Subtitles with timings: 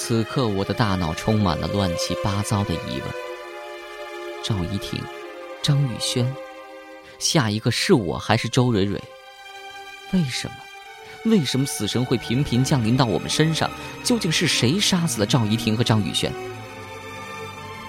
[0.00, 3.14] 此刻我的大脑充满了乱七八糟的疑问：
[4.44, 5.02] 赵一婷、
[5.60, 6.32] 张宇轩，
[7.18, 9.02] 下一个是我还是周蕊蕊？
[10.12, 10.54] 为什么？
[11.24, 13.68] 为什么死神会频频降临到我们身上？
[14.04, 16.32] 究竟是谁杀死了赵一婷和张宇轩？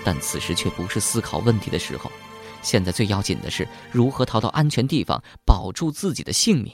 [0.03, 2.12] 但此时却不是思考问题的时候，
[2.63, 6.73] 现在最要紧的是如何逃到安全地方，保住自己的性命。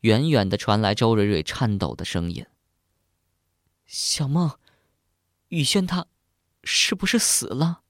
[0.00, 2.44] 远远的传来周蕊蕊颤抖的声音
[3.86, 4.58] ：“小梦，
[5.48, 6.06] 宇轩他，
[6.64, 7.82] 是不是死了？”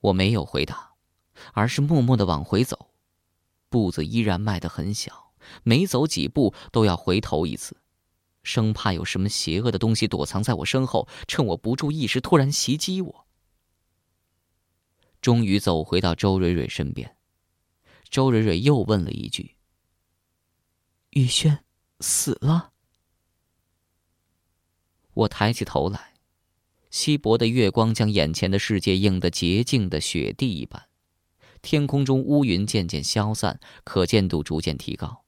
[0.00, 0.94] 我没有回答，
[1.52, 2.94] 而是默默的往回走，
[3.68, 7.76] 步子依然迈得很小，每走几步都要回头一次。
[8.42, 13.26] 生怕有什么邪恶的东西躲藏在我身后，趁我不注意时突然袭击我。
[15.20, 17.18] 终于走回到周蕊蕊身边，
[18.08, 19.58] 周蕊蕊又问了一句
[21.10, 21.62] ：“宇轩
[22.00, 22.69] 死了？”
[25.14, 26.14] 我抬起头来，
[26.90, 30.88] 稀薄的月光将眼前的世界映得洁净的雪地一般，
[31.62, 35.24] 天空中乌云渐渐消散，可见度逐渐提高。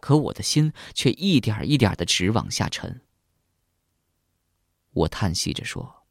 [0.00, 3.02] 可我的心却一点一点的直往下沉。
[4.92, 6.06] 我叹息着说：“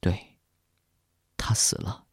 [0.00, 0.38] 对，
[1.36, 2.06] 他死了，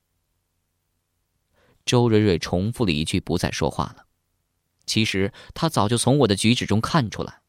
[1.85, 4.07] 周蕊蕊重复了一句，不再说话了。
[4.87, 7.43] 其实他早就从我的举止中看出来，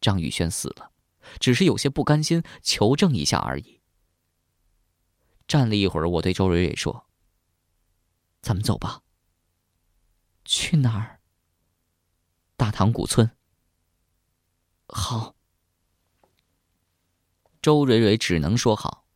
[0.00, 0.92] 张宇轩死了，
[1.40, 3.80] 只是有些不甘心，求证一下而已。
[5.46, 7.06] 站了一会儿，我对周蕊蕊说。
[8.40, 9.02] 咱们走吧。
[10.44, 11.20] 去哪儿？
[12.56, 13.30] 大塘古村。
[14.86, 15.34] 好。
[17.60, 19.06] 周蕊蕊只能说好。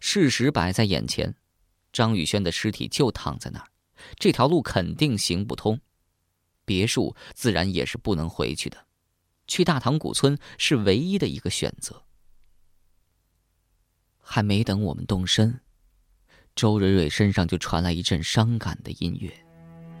[0.00, 1.36] 事实摆在眼前，
[1.92, 3.68] 张宇轩的尸体就躺在那儿，
[4.18, 5.80] 这条路肯定行不通，
[6.64, 8.86] 别墅自然也是不能回去的，
[9.46, 12.02] 去大唐古村是唯一的一个选择。
[14.20, 15.60] 还没等我们动身。
[16.56, 19.30] 周蕊蕊身上就传来一阵伤感的音乐，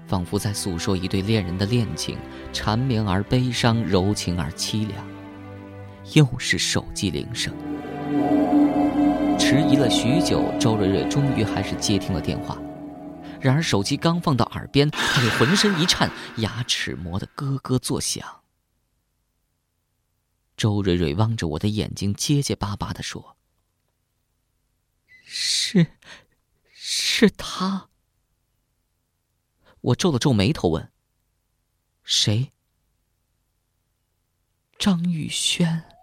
[0.06, 2.16] 仿佛在诉说一对恋人的恋情，
[2.52, 5.04] 缠绵而悲伤，柔情而凄凉。
[6.12, 7.52] 又是手机铃声，
[9.38, 12.56] 迟疑了许久，周蕊蕊终于还是接听了电话。
[13.44, 18.42] 然而手机刚放到耳边，他就浑身一颤，牙齿磨得咯咯作响。
[20.56, 23.36] 周蕊蕊望着我的眼睛，结结巴巴地说
[25.22, 25.88] ：“是。”
[26.72, 27.90] 是他。
[29.82, 30.90] 我皱了皱眉头问
[32.02, 32.50] ：“谁？”
[34.78, 35.93] 张宇轩。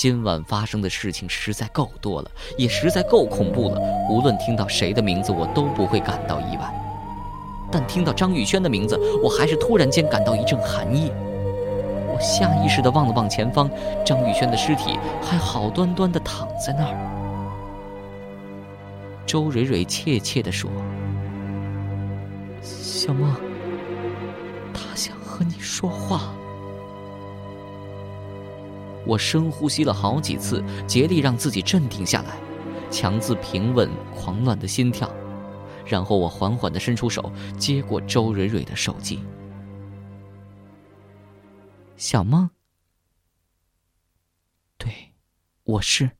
[0.00, 3.78] 今晚发生的事情实在够多了，也实在够恐怖了。
[4.08, 6.72] 无论听到谁的名字，我都不会感到意外。
[7.70, 11.12] 但听到张宇轩的名字，我还是突然间感到一阵寒意。
[12.08, 13.70] 我下意识的望了望前方，
[14.02, 16.96] 张宇轩的尸体还好端端的躺在那儿。
[19.26, 20.70] 周蕊蕊怯怯地说
[22.64, 23.36] ：“小梦，
[24.72, 26.32] 他想和你说话。”
[29.10, 32.40] 我深呼吸了好几次，竭力让自己镇定下来，
[32.92, 35.12] 强自平稳狂乱的心跳。
[35.84, 39.20] 然后我缓缓地伸出手，接过周蕊蕊的手机。
[41.96, 42.48] 小梦，
[44.78, 45.12] 对，
[45.64, 46.12] 我是。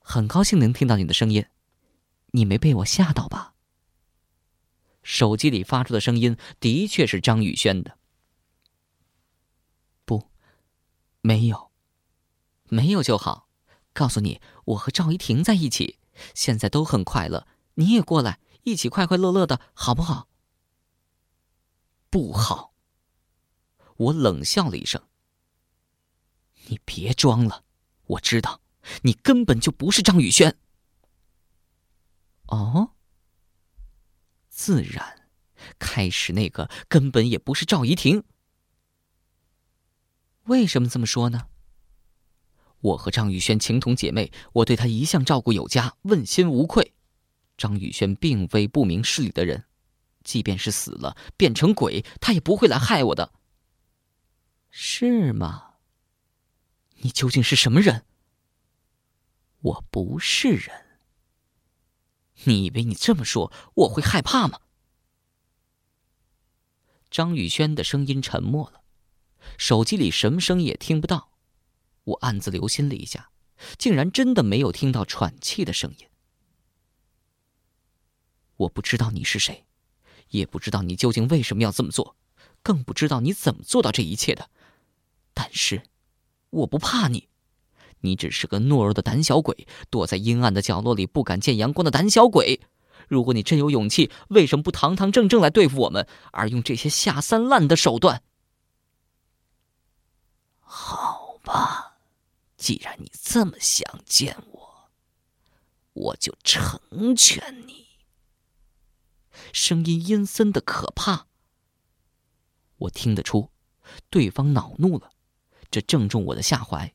[0.00, 1.46] 很高兴能听到你的声音。
[2.32, 3.54] 你没被我吓到吧？
[5.04, 7.96] 手机里发出的声音的确是张宇轩的。
[10.04, 10.28] 不，
[11.26, 11.72] 没有，
[12.68, 13.48] 没有就好。
[13.92, 15.98] 告诉你，我和赵一婷在一起，
[16.34, 17.48] 现在都很快乐。
[17.74, 20.28] 你也过来，一起快快乐乐的，好不好？
[22.10, 22.74] 不好。
[23.96, 25.02] 我冷笑了一声。
[26.68, 27.64] 你别装了，
[28.06, 28.60] 我知道，
[29.02, 30.56] 你根本就不是张宇轩。
[32.46, 32.92] 哦，
[34.48, 35.28] 自然，
[35.80, 38.22] 开始那个根本也不是赵怡婷。
[40.46, 41.48] 为什么这么说呢？
[42.80, 46.94] 我和张宇轩情同姐妹，我对她一向照顾有加，问心无愧。
[47.56, 49.64] 张宇轩并非不明事理的人，
[50.22, 53.32] 即便是死了变成鬼，他也不会来害我的。
[54.70, 55.76] 是吗？
[56.96, 58.04] 你究竟是什么人？
[59.60, 61.00] 我不是人。
[62.44, 64.60] 你以为你这么说我会害怕吗？
[67.10, 68.82] 张宇轩的声音沉默了，
[69.58, 71.30] 手机里什么声音也听不到。
[72.04, 73.30] 我暗自留心了一下，
[73.78, 76.06] 竟然真的没有听到喘气的声音。
[78.56, 79.66] 我不知道你是谁，
[80.30, 82.16] 也不知道你究竟为什么要这么做，
[82.62, 84.48] 更不知道你怎么做到这一切的。
[85.34, 85.82] 但是，
[86.50, 87.28] 我不怕你，
[88.00, 92.60] 你只是个懦弱的胆小鬼，躲在阴暗的角落里不敢见阳光的胆小鬼。
[93.08, 98.22] 如果你真有勇气，为什么不堂堂正正来对付我们，而用这些下三滥的手段？
[100.68, 101.96] 好吧，
[102.56, 104.90] 既然你这么想见我，
[105.92, 107.86] 我就成全你。
[109.52, 111.28] 声音阴森的可怕，
[112.78, 113.50] 我听得出，
[114.10, 115.12] 对方恼怒了，
[115.70, 116.92] 这正中我的下怀。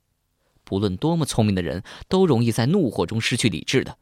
[0.65, 3.97] 不论多么聪明的人，都容易在怒火中失去理智的。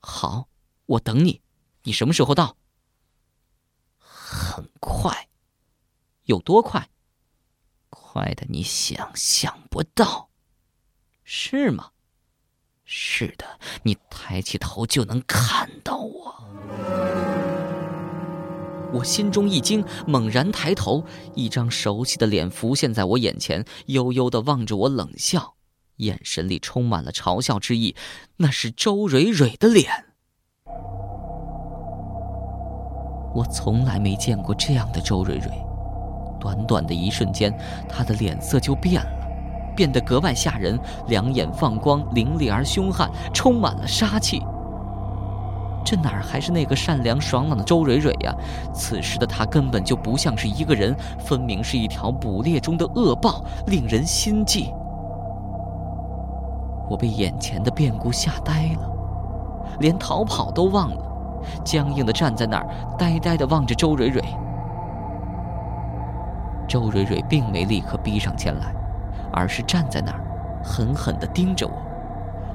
[0.00, 0.48] 好，
[0.86, 1.42] 我等你。
[1.82, 2.56] 你什么时候到？
[3.98, 5.28] 很快。
[6.24, 6.90] 有多快？
[8.12, 10.30] 坏的你想象不到。
[11.24, 11.90] 是吗？
[12.84, 13.44] 是的，
[13.82, 16.34] 你抬起头就能看到我。
[18.94, 25.56] 我心中一惊，猛然抬头，一张熟悉的脸浮现在我眼前，悠悠的望着我，冷笑。
[25.96, 27.94] 眼神里充满了嘲笑之意，
[28.38, 30.06] 那是周蕊蕊的脸。
[33.34, 35.50] 我从来没见过这样的周蕊蕊，
[36.38, 37.52] 短短的一瞬间，
[37.88, 39.10] 他的脸色就变了，
[39.76, 44.42] 变得格外吓人，两眼放光，凌厉而凶悍，充满了杀气。
[45.84, 48.34] 这哪儿还是那个善良爽朗的周蕊蕊呀？
[48.74, 54.72] 此时的她根本就不像是一个人，分明是一条捕猎中的恶豹，令人心悸。
[56.90, 58.90] 我被眼前的变故吓呆了，
[59.78, 61.02] 连逃跑都忘了，
[61.64, 62.66] 僵硬的站在那儿，
[62.98, 64.22] 呆呆的望着周蕊蕊。
[66.68, 68.72] 周蕊蕊并没立刻逼上前来，
[69.32, 70.20] 而是站在那儿，
[70.62, 71.72] 狠狠的盯着我，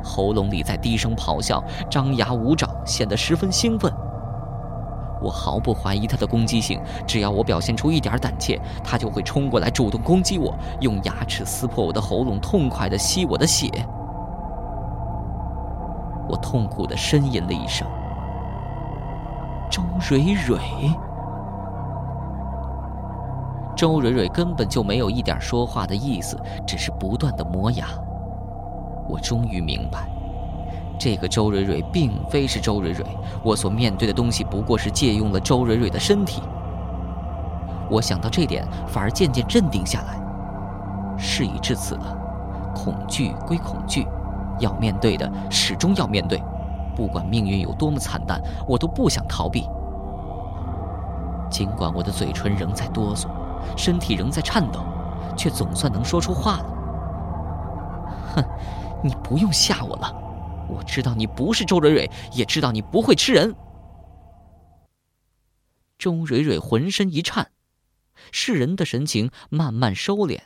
[0.03, 3.91] 喉咙里在低声咆哮，张牙舞爪，显得十分兴奋。
[5.19, 13.69] 我毫不怀疑他的攻击性，只要我表现出一点胆怯，他就会冲过来主动攻击我，用牙齿撕破我的喉咙，痛快的吸我的血。
[16.27, 17.87] 我痛苦的呻吟了一声。
[19.69, 20.59] 周蕊蕊，
[23.83, 27.87] 周蕊蕊根本就没有一点说话的意思，只是不断的磨牙。
[29.09, 30.07] 我终于明白，
[30.97, 33.05] 这个周蕊蕊并非是周蕊蕊，
[33.43, 36.41] 我所面对的东西不过是借用了周蕊蕊的身体。
[37.89, 40.17] 我想到这点，反而渐渐镇定下来。
[41.17, 42.17] 事已至此了，
[42.73, 44.07] 恐惧归恐惧。
[44.59, 46.41] 要面对的始终要面对，
[46.95, 49.67] 不管命运有多么惨淡，我都不想逃避。
[51.49, 53.27] 尽管我的嘴唇仍在哆嗦，
[53.77, 54.83] 身体仍在颤抖，
[55.37, 56.65] 却总算能说出话了。
[58.35, 58.43] 哼，
[59.03, 60.13] 你不用吓我了，
[60.69, 63.55] 我知道你不是周蕊蕊，也知道你不会吃人。
[65.97, 67.51] 周蕊蕊浑身一颤，
[68.31, 70.39] 世人的神情慢慢收敛。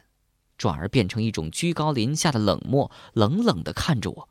[0.57, 4.29] 转而变成一种居高临下的冷漠，冷冷的看着我。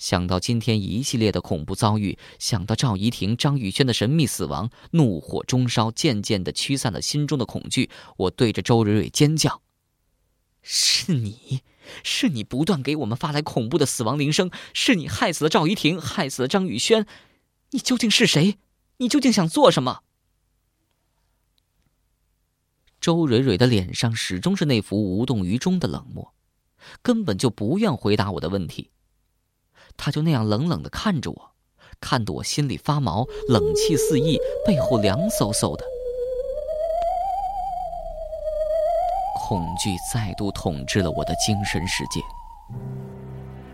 [0.00, 7.90] 想到今天一系列的恐怖遭遇，想到赵怡婷、张宇轩的神秘死亡，怒火中烧，渐渐的驱散了心中的恐惧。
[8.16, 9.60] 我对着周蕊蕊尖叫
[10.62, 11.60] ：“是你，
[12.02, 17.06] 是你不断给我们发来恐怖的死亡铃声，是你害死了赵怡婷，害死了张宇轩。
[17.72, 18.56] 你究竟是谁？
[18.96, 20.00] 你究竟想做什么？”
[23.02, 26.32] 周蕊蕊的脸上始终是那副无动于衷的冷漠，
[27.02, 28.88] 根本就不愿回答我的问题。
[30.02, 31.50] 他就那样冷冷的看着我，
[32.00, 35.84] 看得我心里发毛，冷气四溢，背后凉飕飕的。
[39.36, 42.22] 恐惧再度统治了我的精神世界。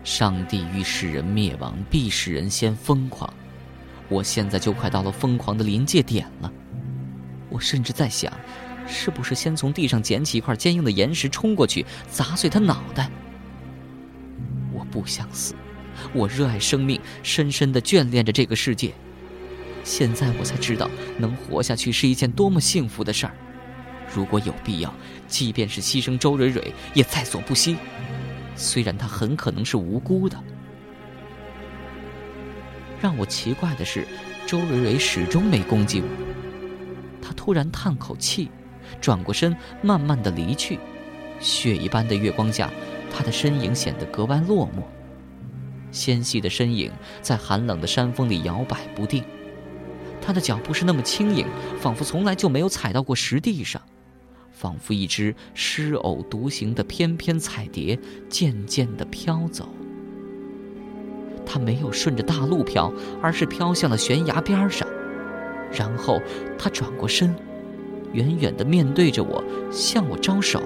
[0.03, 3.33] 上帝欲使人灭亡，必使人先疯狂。
[4.09, 6.51] 我现在就快到了疯狂的临界点了。
[7.49, 8.31] 我甚至在想。
[8.89, 13.09] 是不是先从地上捡起一块坚硬的岩石冲过去砸碎他脑袋？
[14.73, 15.53] 我不想死，
[16.13, 18.93] 我热爱生命，深深的眷恋着这个世界。
[19.83, 23.33] 现在我才知道，能活下去是一件多么幸福的事儿。
[24.13, 24.93] 如果有必要，
[25.27, 27.77] 即便是牺牲周蕊蕊，也在所不惜。
[28.55, 30.37] 虽然她很可能是无辜的。
[33.01, 34.07] 让我奇怪的是，
[34.45, 36.07] 周蕊蕊始终没攻击我。
[37.21, 38.49] 她突然叹口气。
[39.01, 40.79] 转过身，慢慢的离去。
[41.41, 42.71] 血一般的月光下，
[43.13, 44.81] 他的身影显得格外落寞。
[45.91, 46.91] 纤细的身影
[47.21, 49.23] 在寒冷的山峰里摇摆不定，
[50.21, 51.45] 他的脚步是那么轻盈，
[51.79, 53.81] 仿佛从来就没有踩到过实地上，
[54.51, 57.97] 仿佛一只失偶独行的翩翩彩蝶，
[58.29, 59.69] 渐渐地飘走。
[61.45, 62.91] 他没有顺着大路飘，
[63.21, 64.87] 而是飘向了悬崖边上。
[65.71, 66.21] 然后
[66.57, 67.33] 他转过身，
[68.11, 70.61] 远远的面对着我，向我招手。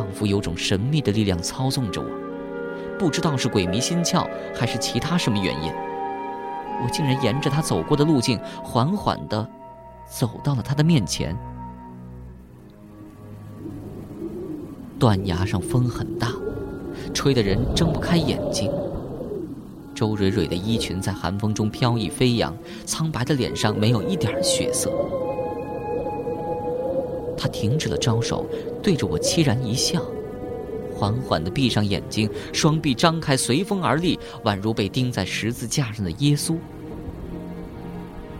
[0.00, 2.08] 仿佛有种神秘的力量操纵着我，
[2.98, 5.70] 不知道是鬼迷心窍还是其他什么原因，
[6.82, 9.46] 我竟然沿着他走过的路径，缓缓的
[10.10, 11.36] 走到了他的面前。
[14.98, 16.28] 断崖上风很大，
[17.12, 18.72] 吹得人睁不开眼睛。
[19.94, 24.90] 周蕊蕊的衣裙在寒风中飘逸飞扬，苍白的脸上没有一点血色。
[27.40, 28.44] 他停止了招手，
[28.82, 30.04] 对着我凄然一笑，
[30.94, 36.56] 缓缓的闭上眼睛，双臂张开，随风而立，宛如被钉在十字架上的耶稣。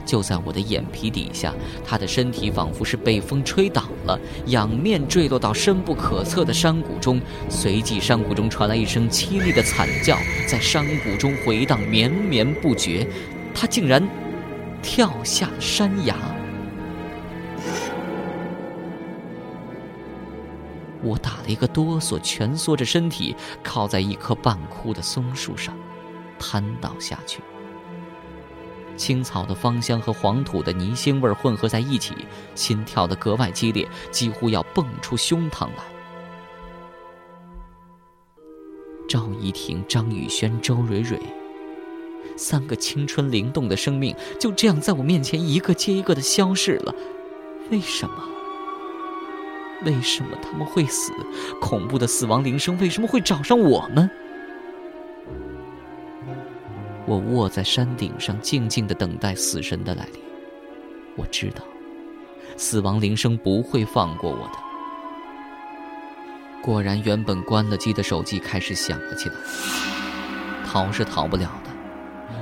[0.04, 7.18] 就在我的眼皮底下，他的身体仿佛是被风吹倒了，仰面坠落到深不可测的山谷中。
[7.48, 13.06] 随即，山谷中传来一声凄厉的惨叫，在山谷中回荡绵绵不绝。
[13.54, 14.06] 他竟然
[14.82, 16.16] 跳下山崖。
[21.50, 25.76] 一个哆嗦，蜷缩着身体，靠在一棵半枯的松树上，
[26.38, 27.40] 瘫倒下去。
[28.96, 32.14] 青草的芳香和黄土的泥腥味混合在一起，
[32.54, 35.84] 心跳得格外激烈，几乎要蹦出胸膛来。
[39.08, 41.18] 赵一婷、张宇轩、周蕊蕊，
[42.36, 46.94] 三个青春灵动的生命就这样在我面前一个接一个的消逝了。
[47.70, 48.29] 为什么？
[49.84, 51.12] 为什么他们会死？
[51.60, 54.10] 恐怖的死亡铃声为什么会找上我们？
[57.06, 60.20] 我卧在山顶上，静静的等待死神的来临。
[61.16, 61.64] 我知道，
[62.56, 64.58] 死亡铃声不会放过我的。
[66.62, 69.34] 果然，原本关了机的手机开始响了起来。
[70.66, 71.70] 逃是逃不了的。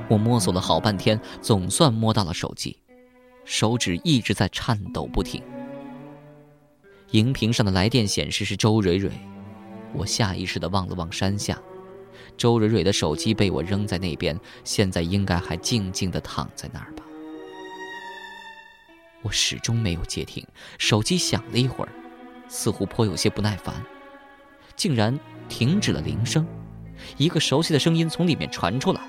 [0.08, 2.76] 我摸索了好半天，总算摸到了手机，
[3.44, 5.42] 手指一直在颤抖不停。
[7.10, 9.10] 荧屏上的来电显示是周蕊蕊，
[9.94, 11.58] 我下意识的望了望山下。
[12.36, 17.02] 周蕊蕊的手机被我扔在那边，现在应该还静静的躺在那儿吧。
[19.22, 20.46] 我始终没有接听，
[20.78, 21.90] 手机响了一会儿，
[22.48, 23.74] 似乎颇有些不耐烦，
[24.76, 26.46] 竟然停止了铃声。
[27.16, 29.00] 一个熟悉的声音从里面传出来：“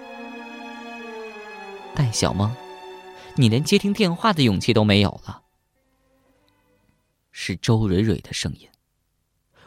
[1.93, 2.55] 戴小梦，
[3.35, 5.41] 你连接听电话的勇气都没有了。”
[7.41, 8.69] 是周蕊蕊的声音。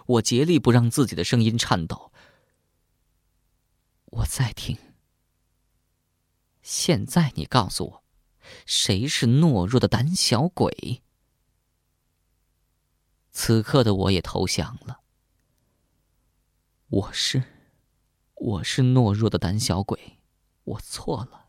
[0.04, 2.12] 我竭力不让自己的声音颤抖。
[4.04, 4.76] 我在听。
[6.60, 8.04] 现在你告诉我，
[8.66, 11.02] 谁是懦弱的胆小鬼？
[13.30, 15.00] 此刻的我也投降了。
[16.88, 17.42] 我是，
[18.34, 20.18] 我是懦弱的胆小鬼，
[20.64, 21.48] 我错了，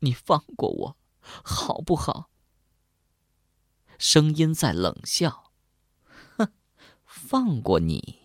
[0.00, 0.98] 你放过我，
[1.42, 2.30] 好不好？
[3.98, 5.45] 声音在冷笑，
[7.16, 8.18] 放过你。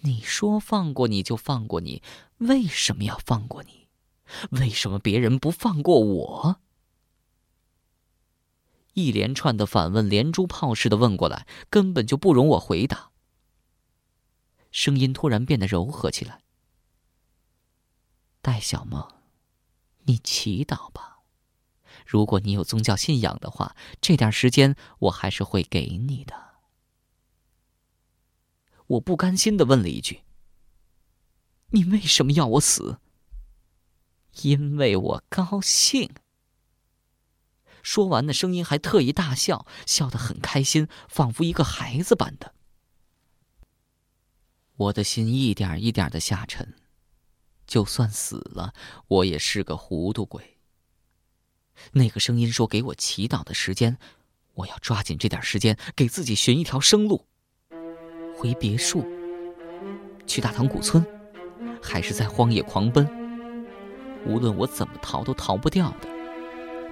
[0.00, 2.02] 你说放过你就放过你，
[2.36, 3.88] 为什么要放过你？
[4.50, 6.60] 为什么别人不放过我？
[8.92, 13.10] 一连串的反问，连珠炮似的问过来，根本就不容我回答。
[14.70, 16.42] 声音突然变得柔和起来。
[18.42, 19.08] 戴小梦，
[20.04, 21.20] 你祈祷吧。
[22.06, 26.51] 如果你有宗教信仰的话，这点时间我还是会给你的。
[28.92, 30.22] 我不甘心的问了一句
[31.72, 32.98] ：“你为什么要我死？”
[34.42, 36.10] 因为我高兴。
[37.82, 42.54] 说完，那声音还特意大笑，笑得很开心，仿佛一个孩子般的。
[44.76, 46.74] 我的心一点一点的下沉，
[47.66, 48.74] 就算死了，
[49.08, 50.58] 我也是个糊涂鬼。
[51.92, 53.98] 那个声音说：“给我祈祷的时间，
[54.54, 57.26] 我要抓紧这点时间，给自己寻一条生路。”
[58.42, 59.06] 回别墅，
[60.26, 61.06] 去大唐古村，
[61.80, 63.08] 还是在荒野狂奔？
[64.26, 66.08] 无论我怎么逃，都逃不掉的。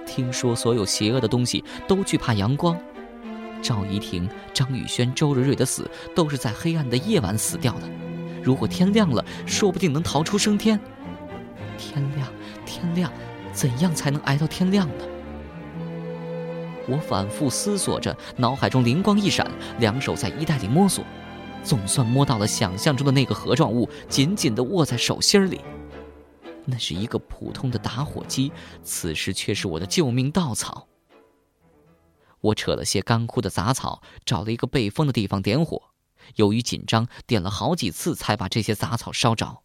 [0.05, 2.79] 听说所有邪恶的东西都惧怕阳光。
[3.61, 7.89] 赵怡婷、张宇轩、周蕊蕊的死都是在黑暗的夜晚死掉的。
[8.41, 10.79] 如果天亮了，说不定能逃出升天。
[11.77, 12.29] 天亮，
[12.65, 13.11] 天亮，
[13.51, 15.03] 怎样才能挨到天亮呢？
[16.87, 19.45] 我反复思索着，脑海中灵光一闪，
[19.79, 21.03] 两手在衣袋里摸索。
[21.63, 25.61] 总算摸到了想象中的那个盒状物，紧紧地握在手心里。
[26.65, 28.51] 那是一个普通的打火机，
[28.83, 30.87] 此时却是我的救命稻草。
[32.39, 35.81] 我扯了些干枯的杂草，找了一个背风的地方点火，
[36.35, 39.59] 由于紧张，点了好几次才把这些杂草烧着。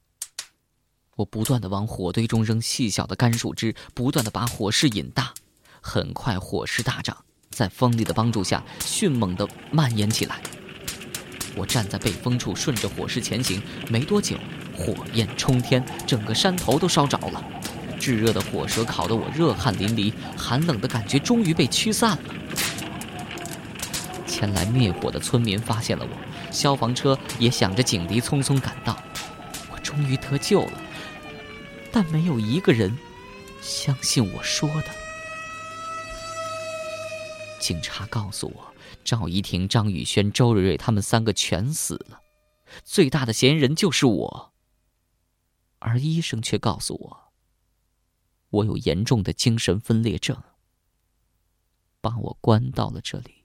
[1.16, 5.32] 我不断的往火堆中扔细小的干树枝，不断的把火势引大。
[5.80, 10.42] 很快，火势大涨，在风力的帮助下，迅猛的蔓延起来。
[11.56, 13.60] 我站在背风处，顺着火势前行。
[13.88, 14.36] 没多久，
[14.76, 17.42] 火焰冲天，整个山头都烧着了。
[17.98, 22.18] 炙热的火舌烤得我热汗淋漓，寒冷的感觉终于被驱散了。
[24.26, 29.02] 前来灭火的村民发现了我，消防车也响着警笛，匆匆赶到。
[29.72, 30.72] 我终于得救了。
[31.90, 32.94] 但没有一个人
[33.62, 34.88] 相信我说的。
[37.58, 38.72] 警察告诉我，
[39.04, 42.20] 赵怡婷、张宇轩、周蕊蕊他们三个全死了，
[42.84, 44.52] 最大的嫌疑人就是我。
[45.78, 47.32] 而医生却告诉我，
[48.50, 50.42] 我有严重的精神分裂症，
[52.00, 53.44] 把我关到了这里。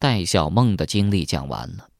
[0.00, 1.90] 戴小梦的经历讲完了。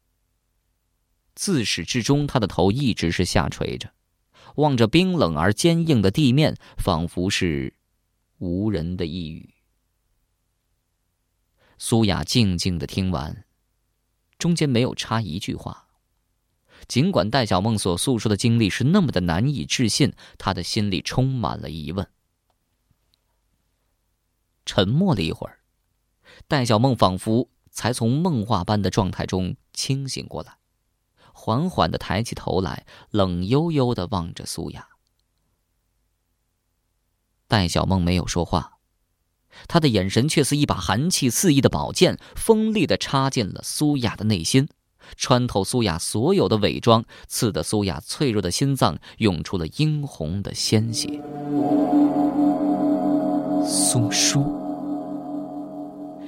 [1.35, 3.93] 自始至终，他的头一直是下垂着，
[4.57, 7.75] 望着冰冷而坚硬的地面，仿佛是
[8.39, 9.55] 无人的呓语。
[11.79, 13.45] 苏雅静静的听完，
[14.39, 15.87] 中间没有插一句话。
[16.87, 22.09] 尽管戴小梦所诉说的经历是那么的难以置信，他的心里充满了疑问。
[24.65, 25.61] 沉默了一会儿，
[26.47, 27.51] 戴小梦仿佛……
[27.71, 30.57] 才从梦话般的状态中清醒过来，
[31.39, 34.89] 缓缓的抬起头来，冷悠悠的望着苏雅。
[37.47, 38.79] 戴小梦没有说话，
[39.69, 44.69] 他的眼神却似一把寒气四溢的宝剑，锋利的插进了苏雅的内心，
[45.17, 51.23] 穿透苏雅所有的伪装，刺得苏雅脆弱的心脏涌出了殷红的鲜血。
[53.65, 54.59] 苏叔。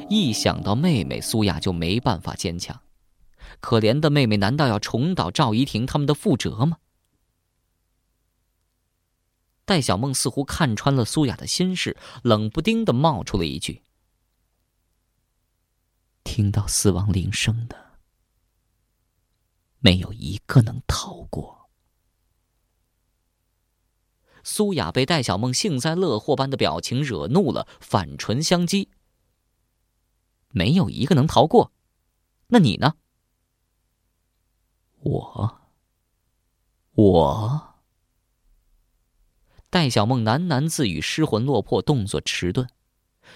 [0.08, 2.80] 一想到妹妹苏雅，就没办法坚强。
[3.60, 6.78] 可怜的妹妹，难道要重蹈赵怡婷他们的覆辙吗？
[9.64, 13.84] 戴小梦似乎看穿了苏雅的心事，冷不丁的冒出了一句
[16.24, 17.98] ：“听到死亡铃声的，
[19.78, 21.70] 没有一个能逃过。”
[24.42, 28.88] 苏雅被戴小梦幸灾乐祸般的表情惹怒了，反唇相讥。
[30.48, 31.72] 没有一个能逃过，
[32.48, 32.96] 那你呢？
[35.02, 35.60] 我，
[36.92, 37.74] 我。
[39.70, 42.68] 戴小梦喃喃自语，失魂落魄，动作迟钝。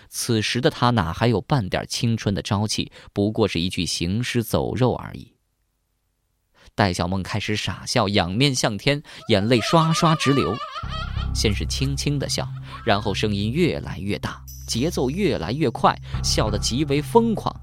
[0.08, 2.90] 此时的他哪还有半点青春的朝气？
[3.12, 5.34] 不过是一具行尸走肉而已。
[6.74, 10.56] 戴小梦开始傻笑，仰面向天，眼泪刷刷直流。
[11.34, 12.48] 先是轻轻的笑，
[12.84, 14.44] 然后声音越来越大。
[14.66, 17.54] 节奏越来越快，笑得极为疯狂，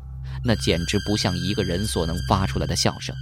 [0.45, 3.13] 那简直不像一个人所能发出来的笑声，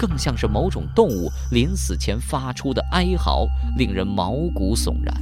[0.00, 5.14] 更像是某种动物临死前发出的哀嚎，令人毛骨悚然。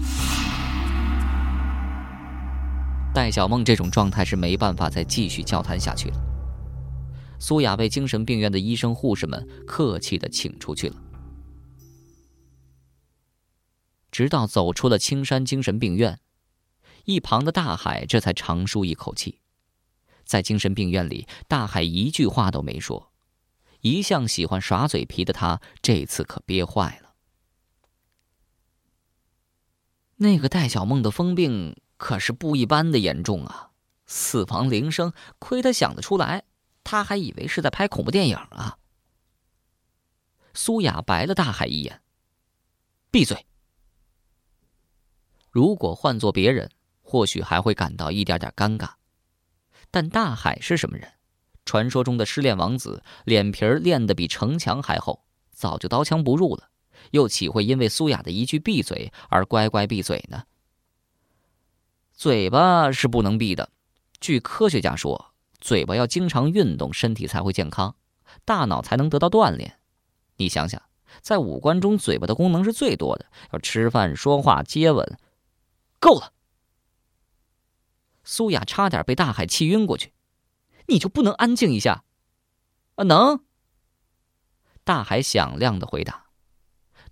[3.13, 6.17] 戴小梦这种状态是没办法再继续交谈下去了。
[7.41, 10.95] 苏雅被精神病院的医生护士们客气的请出去了，
[14.13, 16.21] 直到走出了青山精神病院。
[17.05, 19.41] 一旁的大海这才长舒一口气，
[20.25, 23.08] 在精神病院里，大海一句话都没说。
[23.89, 27.15] 一向喜欢耍嘴皮的他，这次可憋坏了。
[30.17, 33.71] 那个戴小梦的疯病可是不一般的严重啊！
[34.07, 36.45] 死亡铃声，亏他想得出来，
[36.85, 38.79] 他还以为是在拍恐怖电影啊。
[40.55, 42.03] 苏雅白了大海一眼
[43.11, 43.47] ：“闭嘴！
[45.51, 46.71] 如果换做别人。”
[47.11, 48.91] 或许还会感到一点点尴尬，
[49.91, 51.11] 但大海是什么人？
[51.69, 56.71] 传说中的失恋王子，脸皮儿练得比城墙还厚，早就刀枪不入了，
[57.11, 60.45] 又岂会因为苏雅的一句“闭嘴”而乖乖闭嘴呢？
[62.15, 63.69] 嘴巴是不能闭的，
[64.19, 67.95] 据科学家说，嘴巴要经常运动，身体才会健康，
[68.47, 69.79] 大脑才能得到锻炼。
[70.39, 70.81] 你想想，
[71.21, 75.19] 在五官中，嘴巴的功能是最多的，要吃饭、说话、接吻，
[76.01, 76.33] 够了。
[78.25, 80.13] 苏雅差点被大海气晕过去，
[80.89, 82.05] 你就不能安静一下？
[82.97, 83.41] 啊，能。
[84.85, 86.27] 大海响亮的回答，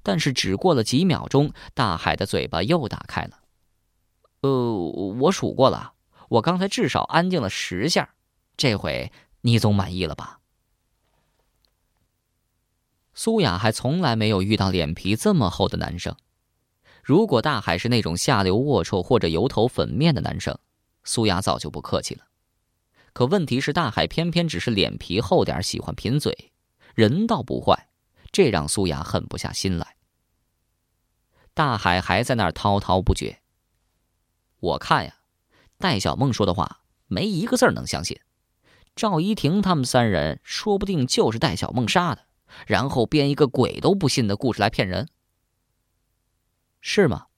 [0.02, 3.40] 但是只过了几秒钟，大海的嘴巴又打开了。
[4.40, 5.92] 呃，我数过了，
[6.28, 8.14] 我刚才至少安静了十下，
[8.56, 9.12] 这回
[9.42, 10.40] 你总满意了吧？
[13.12, 16.16] 苏雅还从来没有遇到脸皮这么厚的男生。
[17.02, 20.58] 如果大海是那种下流龌龊或者油头粉面的男生，
[21.04, 22.25] 苏雅早就不客气了。
[23.16, 26.52] 可问题是，大海偏偏只是脸皮厚点，喜欢贫嘴，
[26.94, 27.88] 人倒不坏，
[28.30, 29.96] 这让苏雅狠不下心来。
[31.54, 33.40] 大海还在那儿滔滔不绝。
[34.60, 35.16] 我看呀，
[35.78, 38.20] 戴小梦说的话没一个字能相信。
[38.94, 42.26] 赵一婷他们三人说不定就是戴小梦杀的，
[42.66, 45.08] 然后编一个鬼都不信的故事来骗人，
[46.82, 47.28] 是吗？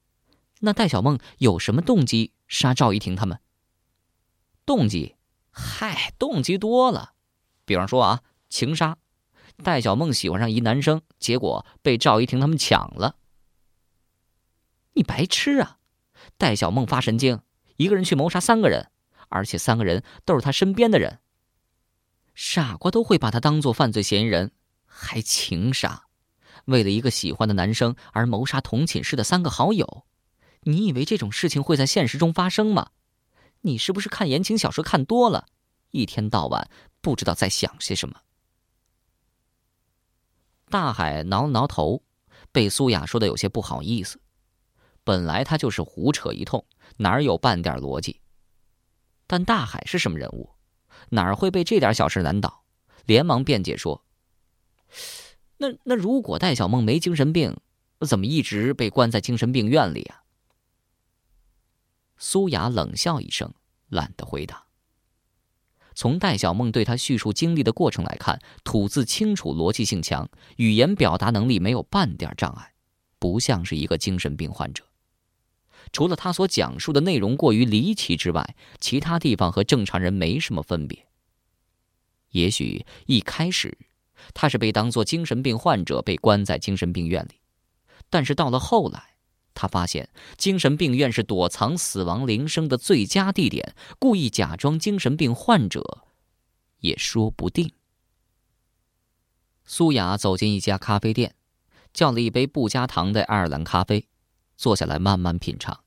[0.59, 3.38] 那戴小梦有什么动机杀赵一婷他们？
[4.67, 5.14] 动机？
[5.61, 7.14] 嗨，动机多了。
[7.64, 8.97] 比方说啊，情杀，
[9.64, 13.16] 戴小梦喜欢上一男生，结果被赵一婷他们抢了。
[14.92, 15.79] 你白痴啊！
[16.37, 17.40] 戴小梦发神经，
[17.77, 18.90] 一个人去谋杀三个人，
[19.29, 21.18] 而且三个人都是他身边的人。
[22.37, 24.53] 傻瓜都会把他当做犯罪嫌疑人，
[24.87, 26.05] 还情杀，
[26.66, 30.05] 为了一个喜欢的男生而谋杀同寝室的三个好友，
[30.62, 32.90] 你以为这种事情会在现实中发生吗？
[33.62, 35.47] 你是不是看言情小说看多了，
[35.90, 38.21] 一天到晚不知道在想些什么？
[40.71, 42.03] 大海挠了挠头，
[42.53, 44.21] 被苏雅说的有些不好意思。
[45.03, 46.66] 本来他就是胡扯一通，
[46.99, 48.21] 哪有半点逻辑？
[49.27, 50.51] 但大海是什么人物？
[51.11, 52.64] 哪会被这点小事难倒？
[53.07, 54.05] 连忙辩解说
[55.57, 57.57] ：“那那如果戴小梦没精神病，
[58.07, 60.23] 怎么一直被关在精神病院里啊？”
[62.18, 63.54] 苏雅冷笑一声，
[63.88, 64.64] 懒得回答。
[65.94, 72.74] 从戴小梦对他叙述经历的过程来看，吐字清楚，逻辑性强，语言表达能力没有半点障碍，
[73.18, 74.85] 不像是一个精神病患者。
[75.92, 81.07] 除了他所讲述的内容过于离奇之外，其他地方和正常人没什么分别。
[82.31, 83.76] 也许一开始，
[84.35, 87.40] 他是被当作精神病患者被关在精神病院里，
[88.11, 89.16] 但是到了后来，
[89.61, 96.05] 他发现精神病院是躲藏死亡铃声的最佳地点，故意假装精神病患者，
[96.79, 97.73] 也说不定。
[99.64, 101.35] 苏雅走进一家咖啡店，
[101.92, 104.07] 叫了一杯不加糖的爱尔兰咖啡。
[104.57, 105.85] 坐下来慢慢品尝。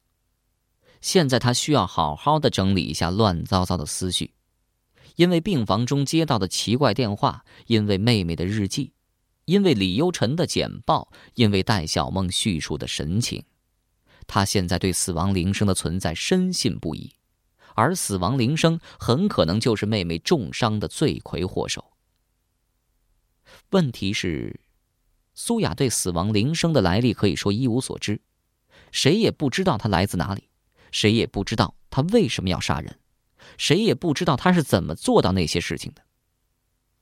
[1.01, 4.33] 现在他需要好好的整理一下乱糟糟的思绪，
[5.15, 8.93] 因为病房中接到的奇怪电话，因为妹妹的日记，
[9.45, 13.43] 因为李优辰的简报，因为戴小梦叙述的神情，
[14.33, 17.13] 他现在对死亡铃声的存在深信不疑，
[17.75, 21.91] 而死亡铃声很可能就是妹妹重伤的罪魁祸首。
[23.71, 24.61] 问题是，
[25.33, 28.21] 苏雅对死亡铃声的来历可以说一无所知。
[28.93, 30.47] 谁也不知道他来自哪里，
[30.93, 32.99] 谁也不知道他为什么要杀人，
[33.57, 36.01] 谁也不知道他是怎么做到那些事情的。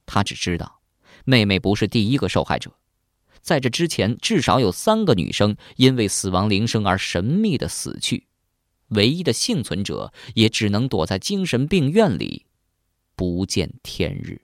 [0.07, 0.81] 他只知道，
[1.25, 2.73] 妹妹不是第一个受害者，
[3.41, 8.27] 在这之前至少有三个女生因为死亡铃声而神秘的死去，
[8.89, 12.45] 唯一的幸存者也只能躲在精神病院里，
[13.15, 14.41] 不见天日。